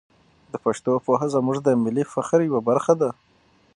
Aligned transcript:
د 0.51 0.53
پښتو 0.63 0.91
پوهه 1.05 1.27
زموږ 1.35 1.57
د 1.63 1.67
ملي 1.83 2.03
فخر 2.13 2.39
یوه 2.49 2.61
برخه 2.69 2.93
ده. 3.01 3.09